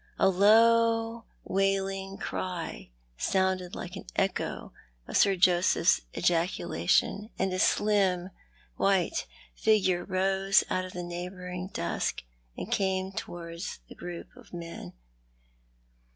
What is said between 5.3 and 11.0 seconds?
Joseph's ejacu lation, and a slim white figure rose out of